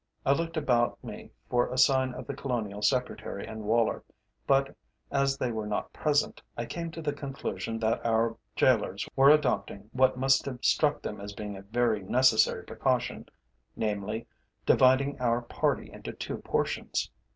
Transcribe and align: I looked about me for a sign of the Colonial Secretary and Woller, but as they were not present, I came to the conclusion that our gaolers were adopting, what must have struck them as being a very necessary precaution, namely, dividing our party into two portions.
I 0.25 0.31
looked 0.33 0.57
about 0.57 0.97
me 1.03 1.29
for 1.47 1.69
a 1.71 1.77
sign 1.77 2.15
of 2.15 2.25
the 2.25 2.33
Colonial 2.33 2.81
Secretary 2.81 3.45
and 3.45 3.65
Woller, 3.65 4.03
but 4.47 4.75
as 5.11 5.37
they 5.37 5.51
were 5.51 5.67
not 5.67 5.93
present, 5.93 6.41
I 6.57 6.65
came 6.65 6.89
to 6.93 7.03
the 7.03 7.13
conclusion 7.13 7.77
that 7.81 8.03
our 8.03 8.35
gaolers 8.57 9.07
were 9.15 9.29
adopting, 9.29 9.91
what 9.93 10.17
must 10.17 10.43
have 10.47 10.65
struck 10.65 11.03
them 11.03 11.21
as 11.21 11.33
being 11.33 11.55
a 11.55 11.61
very 11.61 12.01
necessary 12.01 12.63
precaution, 12.63 13.29
namely, 13.75 14.25
dividing 14.65 15.19
our 15.21 15.43
party 15.43 15.91
into 15.93 16.13
two 16.13 16.37
portions. 16.39 17.11